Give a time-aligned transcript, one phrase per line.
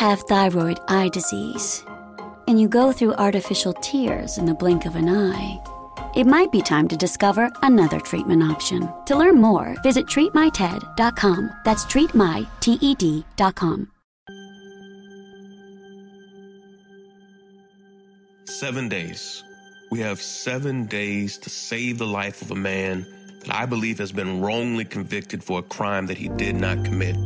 [0.00, 1.84] have thyroid eye disease
[2.48, 5.62] and you go through artificial tears in the blink of an eye,
[6.16, 8.88] it might be time to discover another treatment option.
[9.04, 11.50] To learn more, visit treatmyted.com.
[11.66, 13.90] That's treatmyted.com.
[18.46, 19.44] Seven days.
[19.90, 23.04] We have seven days to save the life of a man
[23.40, 27.16] that I believe has been wrongly convicted for a crime that he did not commit.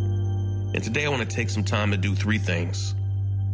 [0.75, 2.97] And today I want to take some time to do three things.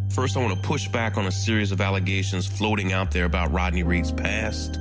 [0.08, 3.52] First, I want to push back on a series of allegations floating out there about
[3.52, 4.72] Rodney Reed's past.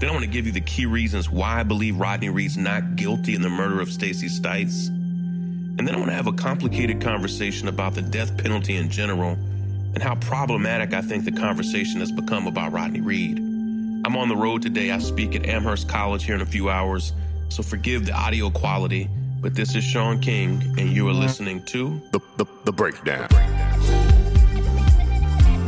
[0.00, 2.96] Then I want to give you the key reasons why I believe Rodney Reed's not
[2.96, 4.88] guilty in the murder of Stacy Stites.
[4.88, 9.32] And then I want to have a complicated conversation about the death penalty in general
[9.32, 13.38] and how problematic I think the conversation has become about Rodney Reed.
[13.38, 14.90] I'm on the road today.
[14.90, 17.12] I speak at Amherst College here in a few hours,
[17.50, 19.10] so forgive the audio quality.
[19.40, 23.28] But this is Shaun King, and you are listening to The, the, the breakdown.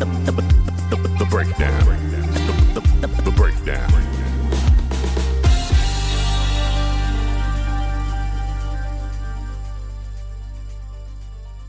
[0.00, 1.84] The, the, the, the, the breakdown.
[1.84, 3.88] The, the, the, the breakdown.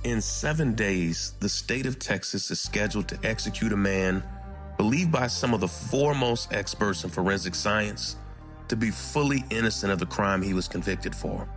[0.03, 4.23] In seven days, the state of Texas is scheduled to execute a man
[4.75, 8.15] believed by some of the foremost experts in forensic science
[8.69, 11.47] to be fully innocent of the crime he was convicted for.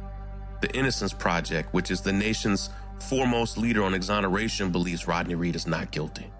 [0.64, 5.66] The Innocence Project, which is the nation's foremost leader on exoneration, believes Rodney Reed is
[5.66, 6.32] not guilty.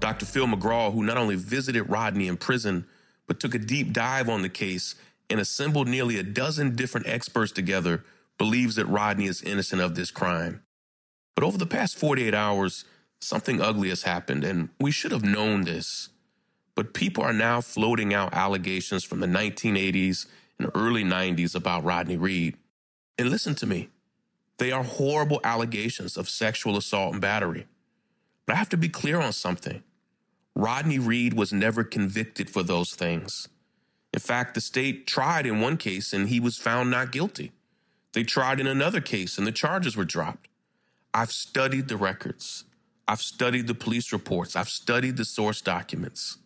[0.00, 0.26] Dr.
[0.26, 2.84] Phil McGraw, who not only visited Rodney in prison,
[3.28, 4.96] but took a deep dive on the case
[5.30, 8.02] and assembled nearly a dozen different experts together,
[8.38, 10.64] believes that Rodney is innocent of this crime.
[11.36, 12.84] But over the past 48 hours,
[13.20, 16.08] something ugly has happened, and we should have known this.
[16.74, 20.26] But people are now floating out allegations from the 1980s
[20.58, 22.56] and early 90s about Rodney Reed.
[23.20, 23.90] And listen to me,
[24.56, 27.66] they are horrible allegations of sexual assault and battery.
[28.46, 29.82] But I have to be clear on something.
[30.54, 33.46] Rodney Reed was never convicted for those things.
[34.14, 37.52] In fact, the state tried in one case and he was found not guilty.
[38.14, 40.48] They tried in another case and the charges were dropped.
[41.12, 42.64] I've studied the records.
[43.06, 44.56] I've studied the police reports.
[44.56, 46.38] I've studied the source documents.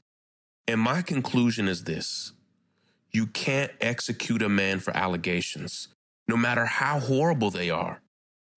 [0.67, 2.33] And my conclusion is this
[3.13, 5.87] you can't execute a man for allegations,
[6.29, 8.01] no matter how horrible they are.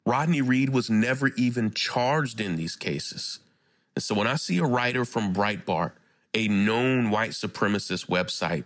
[0.05, 3.39] Rodney Reed was never even charged in these cases.
[3.95, 5.93] And so when I see a writer from Breitbart,
[6.33, 8.65] a known white supremacist website,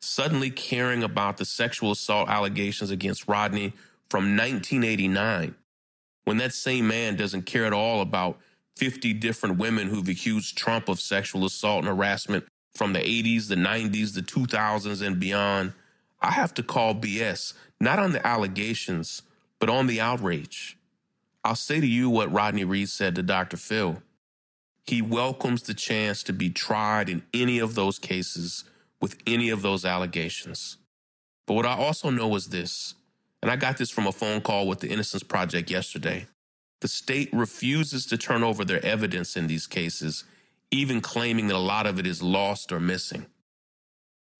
[0.00, 3.72] suddenly caring about the sexual assault allegations against Rodney
[4.08, 5.54] from 1989,
[6.24, 8.38] when that same man doesn't care at all about
[8.76, 12.44] 50 different women who've accused Trump of sexual assault and harassment
[12.74, 15.72] from the 80s, the 90s, the 2000s, and beyond,
[16.22, 19.22] I have to call BS, not on the allegations,
[19.58, 20.76] but on the outrage.
[21.44, 23.56] I'll say to you what Rodney Reed said to Dr.
[23.56, 24.02] Phil.
[24.84, 28.64] He welcomes the chance to be tried in any of those cases
[29.00, 30.76] with any of those allegations.
[31.46, 32.94] But what I also know is this,
[33.42, 36.26] and I got this from a phone call with the Innocence Project yesterday.
[36.80, 40.24] The state refuses to turn over their evidence in these cases,
[40.70, 43.26] even claiming that a lot of it is lost or missing.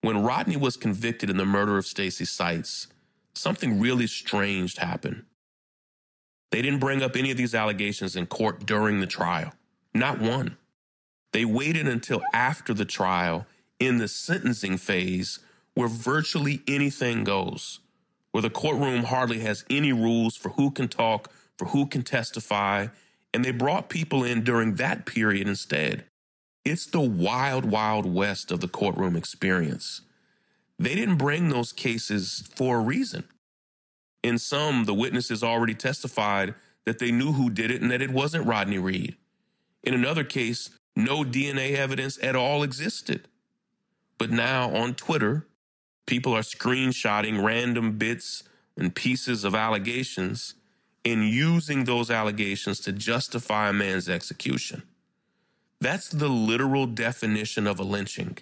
[0.02, 2.86] When Rodney was convicted in the murder of Stacy Stites,
[3.34, 5.24] something really strange happened.
[6.50, 9.52] They didn't bring up any of these allegations in court during the trial,
[9.94, 10.56] not one.
[11.32, 13.46] They waited until after the trial
[13.78, 15.38] in the sentencing phase
[15.74, 17.80] where virtually anything goes,
[18.32, 22.88] where the courtroom hardly has any rules for who can talk, for who can testify,
[23.32, 26.04] and they brought people in during that period instead.
[26.64, 30.02] It's the wild, wild west of the courtroom experience.
[30.78, 33.24] They didn't bring those cases for a reason.
[34.22, 36.54] In some, the witnesses already testified
[36.84, 39.16] that they knew who did it and that it wasn't Rodney Reed.
[39.82, 43.28] In another case, no DNA evidence at all existed.
[44.18, 45.46] But now on Twitter,
[46.06, 48.42] people are screenshotting random bits
[48.76, 50.54] and pieces of allegations
[51.04, 54.82] and using those allegations to justify a man's execution.
[55.80, 58.38] That's the literal definition of a lynching.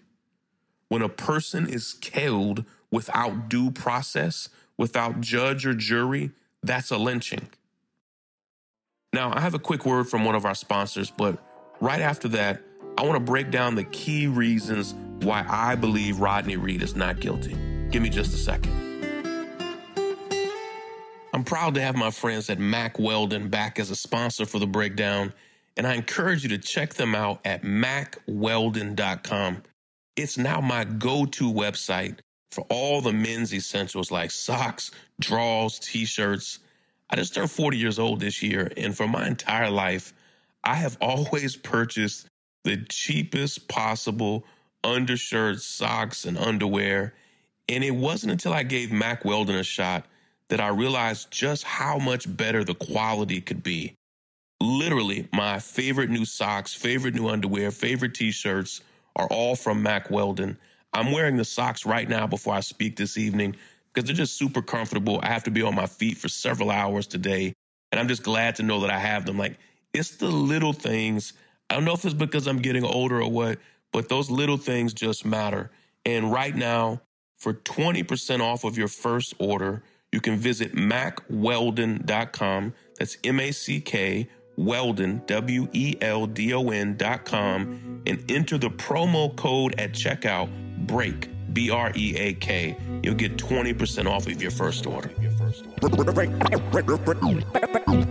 [0.88, 6.32] When a person is killed without due process, without judge or jury,
[6.62, 7.48] that's a lynching.
[9.12, 11.38] Now, I have a quick word from one of our sponsors, but
[11.80, 12.62] right after that,
[12.96, 17.20] I want to break down the key reasons why I believe Rodney Reed is not
[17.20, 17.56] guilty.
[17.90, 18.72] Give me just a second.
[21.32, 24.66] I'm proud to have my friends at Mack Weldon back as a sponsor for the
[24.66, 25.32] breakdown,
[25.78, 29.62] and I encourage you to check them out at mackweldon.com.
[30.16, 32.18] It's now my go to website
[32.50, 34.90] for all the men's essentials like socks,
[35.20, 36.58] drawers, t shirts.
[37.08, 40.12] I just turned 40 years old this year, and for my entire life,
[40.64, 42.26] I have always purchased
[42.64, 44.44] the cheapest possible
[44.82, 47.14] undershirts, socks, and underwear.
[47.68, 50.06] And it wasn't until I gave Mack Weldon a shot
[50.48, 53.94] that I realized just how much better the quality could be.
[54.60, 58.80] Literally, my favorite new socks, favorite new underwear, favorite t shirts
[59.16, 60.58] are all from Mack Weldon.
[60.92, 63.54] I'm wearing the socks right now before I speak this evening
[63.92, 65.20] because they're just super comfortable.
[65.22, 67.54] I have to be on my feet for several hours today.
[67.92, 69.38] And I'm just glad to know that I have them.
[69.38, 69.58] Like,
[69.92, 71.34] it's the little things.
[71.70, 73.58] I don't know if it's because I'm getting older or what,
[73.92, 75.70] but those little things just matter.
[76.04, 77.00] And right now,
[77.36, 79.82] for 20% off of your first order,
[80.12, 82.74] you can visit mackweldon.com.
[82.98, 84.28] That's M A C K
[84.58, 90.50] Weldon, W E L D O N.com, and enter the promo code at checkout
[90.86, 92.76] BREAK, B R E A K.
[93.02, 95.10] You'll get 20% off of your first order.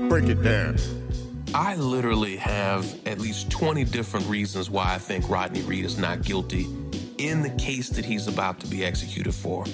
[0.07, 0.77] Break it down.
[1.53, 6.21] I literally have at least 20 different reasons why I think Rodney Reed is not
[6.21, 6.65] guilty
[7.17, 9.65] in the case that he's about to be executed for.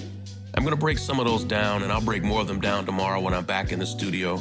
[0.56, 2.86] I'm going to break some of those down, and I'll break more of them down
[2.86, 4.40] tomorrow when I'm back in the studio.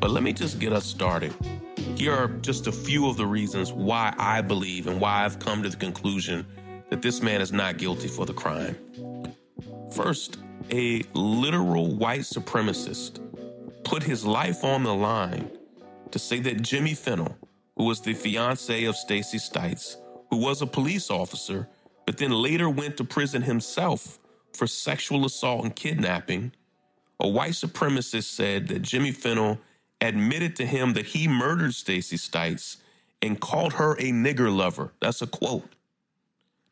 [0.00, 1.34] But let me just get us started.
[1.96, 5.62] Here are just a few of the reasons why I believe and why I've come
[5.62, 6.46] to the conclusion
[6.90, 8.76] that this man is not guilty for the crime.
[9.92, 10.38] First,
[10.70, 13.20] a literal white supremacist
[13.84, 15.50] put his life on the line
[16.10, 17.36] to say that Jimmy Fennell,
[17.76, 19.96] who was the fiance of Stacy Stites,
[20.30, 21.68] who was a police officer,
[22.06, 24.18] but then later went to prison himself
[24.52, 26.52] for sexual assault and kidnapping,
[27.20, 29.58] a white supremacist said that Jimmy Fennell
[30.00, 32.76] admitted to him that he murdered Stacy Stites
[33.20, 34.92] and called her a nigger lover.
[35.00, 35.74] That's a quote.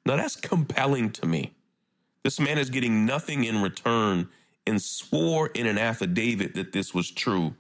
[0.05, 1.53] Now that's compelling to me.
[2.23, 4.29] This man is getting nothing in return
[4.67, 7.55] and swore in an affidavit that this was true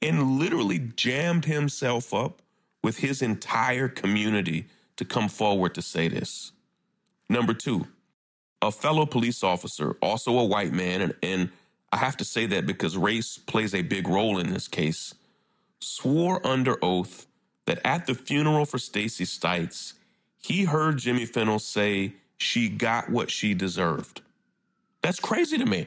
[0.00, 2.42] and literally jammed himself up
[2.82, 4.66] with his entire community
[4.96, 6.52] to come forward to say this.
[7.28, 7.86] Number two,
[8.60, 11.50] a fellow police officer, also a white man, and, and
[11.92, 15.14] I have to say that because race plays a big role in this case,
[15.80, 17.26] swore under oath
[17.66, 19.92] that at the funeral for Stacy Stites,
[20.38, 24.22] he heard Jimmy Fennell say she got what she deserved.
[25.02, 25.86] That's crazy to me.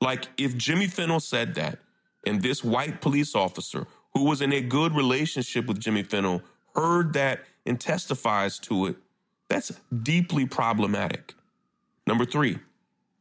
[0.00, 1.78] Like, if Jimmy Fennell said that,
[2.26, 6.42] and this white police officer who was in a good relationship with Jimmy Fennell
[6.74, 8.96] heard that and testifies to it,
[9.48, 9.72] that's
[10.02, 11.34] deeply problematic.
[12.06, 12.58] Number three,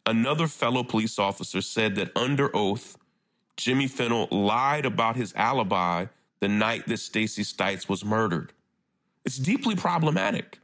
[0.06, 2.98] another fellow police officer said that under oath,
[3.58, 6.06] Jimmy Fennell lied about his alibi
[6.40, 8.54] the night that Stacy Stites was murdered.
[9.26, 10.60] It's deeply problematic.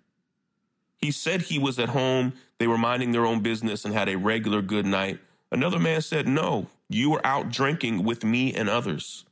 [0.98, 4.18] He said he was at home, they were minding their own business and had a
[4.18, 5.20] regular good night.
[5.52, 9.26] Another man said, No, you were out drinking with me and others.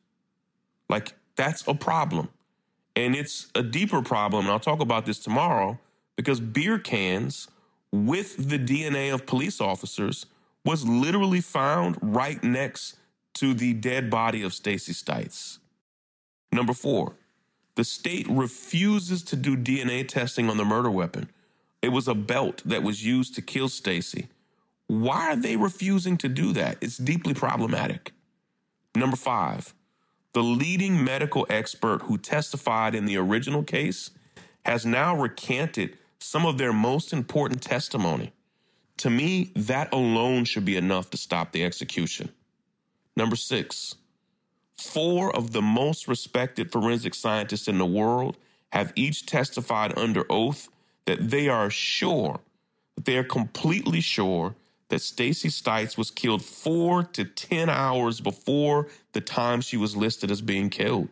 [0.89, 2.29] Like, that's a problem.
[2.95, 4.45] And it's a deeper problem.
[4.45, 5.79] And I'll talk about this tomorrow
[6.15, 7.47] because beer cans
[7.91, 10.25] with the DNA of police officers
[10.63, 12.97] was literally found right next
[13.35, 15.59] to the dead body of Stacy Stites.
[16.51, 17.13] Number four,
[17.75, 21.29] the state refuses to do DNA testing on the murder weapon.
[21.81, 24.27] It was a belt that was used to kill Stacy.
[24.87, 26.77] Why are they refusing to do that?
[26.81, 28.13] It's deeply problematic.
[28.95, 29.73] Number five,
[30.33, 34.11] the leading medical expert who testified in the original case
[34.65, 38.33] has now recanted some of their most important testimony.
[38.97, 42.29] To me, that alone should be enough to stop the execution.
[43.15, 43.95] Number six,
[44.77, 48.37] four of the most respected forensic scientists in the world
[48.71, 50.69] have each testified under oath
[51.05, 52.39] that they are sure,
[52.95, 54.55] that they are completely sure
[54.89, 60.31] that Stacy Stites was killed four to 10 hours before the time she was listed
[60.31, 61.09] as being killed.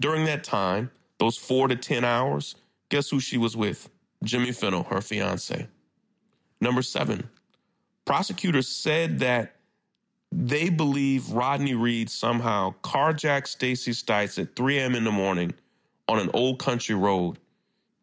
[0.00, 2.56] During that time, those four to 10 hours,
[2.88, 3.88] guess who she was with?
[4.24, 5.68] Jimmy Fennell, her fiance.
[6.60, 7.28] Number seven,
[8.04, 9.56] prosecutors said that
[10.32, 14.94] they believe Rodney Reed somehow carjacked Stacy Stites at 3 a.m.
[14.94, 15.54] in the morning
[16.08, 17.38] on an old country road,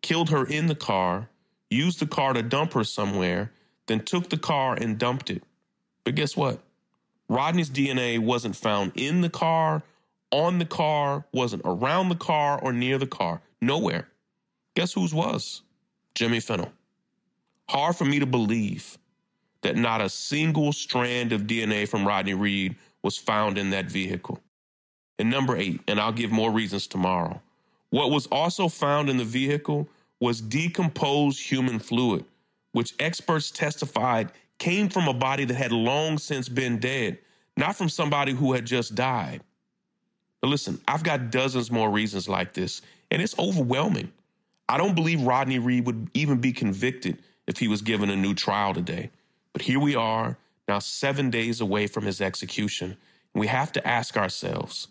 [0.02, 1.28] killed her in the car,
[1.70, 3.52] used the car to dump her somewhere,
[3.88, 5.44] then took the car and dumped it.
[6.04, 6.60] But guess what?
[7.28, 9.84] Rodney's DNA wasn't found in the car,
[10.32, 14.08] on the car, wasn't around the car or near the car, nowhere.
[14.76, 15.62] Guess whose was?
[16.16, 16.72] Jimmy Fennell.
[17.70, 18.98] Hard for me to believe
[19.62, 24.40] that not a single strand of DNA from Rodney Reed was found in that vehicle.
[25.20, 27.42] And number eight, and I'll give more reasons tomorrow.
[27.92, 29.88] What was also found in the vehicle
[30.20, 32.26] was decomposed human fluid,
[32.72, 37.18] which experts testified came from a body that had long since been dead,
[37.58, 39.42] not from somebody who had just died.
[40.42, 44.12] But listen, I've got dozens more reasons like this, And it's overwhelming.
[44.70, 48.34] I don't believe Rodney Reed would even be convicted if he was given a new
[48.34, 49.12] trial today.
[49.54, 50.38] But here we are,
[50.68, 52.96] now seven days away from his execution.
[53.34, 54.88] And we have to ask ourselves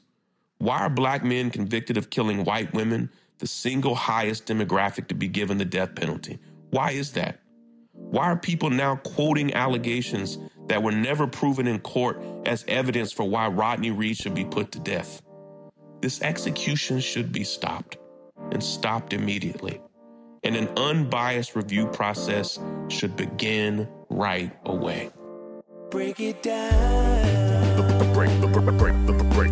[0.58, 5.26] why are black men convicted of killing white women the single highest demographic to be
[5.26, 6.38] given the death penalty?
[6.70, 7.40] Why is that?
[7.92, 13.24] Why are people now quoting allegations that were never proven in court as evidence for
[13.24, 15.22] why Rodney Reed should be put to death?
[16.02, 17.96] This execution should be stopped
[18.52, 19.80] and stopped immediately.
[20.42, 25.10] And an unbiased review process should begin right away.
[25.90, 27.76] Break it down.
[27.76, 29.49] The, the break, break, break, break, break,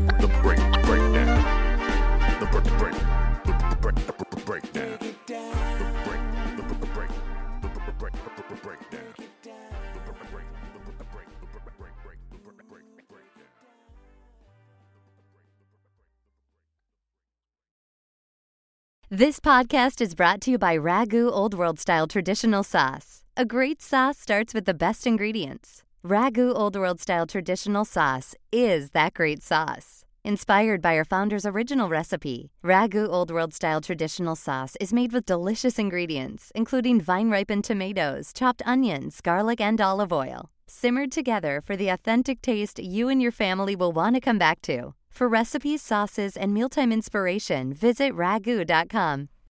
[19.11, 23.25] This podcast is brought to you by Ragu Old World Style Traditional Sauce.
[23.38, 25.83] A great sauce starts with the best ingredients.
[26.05, 30.05] Ragu Old World Style Traditional Sauce is that great sauce.
[30.25, 35.25] Inspired by our founder's original recipe, Ragu Old World Style Traditional Sauce is made with
[35.25, 40.50] delicious ingredients, including vine ripened tomatoes, chopped onions, garlic, and olive oil.
[40.67, 44.61] Simmered together for the authentic taste you and your family will want to come back
[44.61, 44.93] to.
[45.11, 49.29] For recipes, sauces, and mealtime inspiration, visit ragu.com.